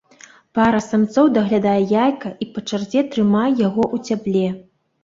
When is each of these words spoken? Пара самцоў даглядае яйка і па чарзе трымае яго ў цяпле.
Пара 0.59 0.79
самцоў 0.85 1.29
даглядае 1.35 1.75
яйка 2.05 2.33
і 2.47 2.51
па 2.57 2.65
чарзе 2.69 2.99
трымае 3.13 3.47
яго 3.67 3.83
ў 3.95 4.09
цяпле. 4.11 4.47